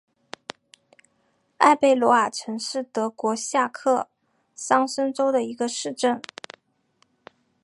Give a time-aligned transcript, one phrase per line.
[1.59, 4.07] 埃贝罗尔岑是德国下萨克
[4.55, 6.19] 森州的一个市镇。